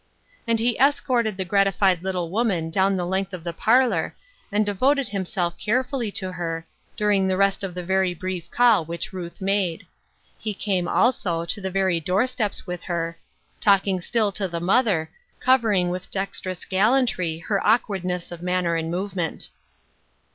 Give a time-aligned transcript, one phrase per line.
[0.47, 4.15] And he escorted the gratified little woman down the length of the parlor,
[4.51, 6.65] and devoted him self carefully to her,
[6.97, 9.85] during the rest of the very brief call which Ruth made.
[10.39, 13.19] He came, also, to the very door steps with her,
[13.59, 18.31] talking still to the 160 Ruth Erskine's Crosses, mother, covering with dextrous gallantry her awkwardness
[18.31, 19.49] of manner and mo\'ement.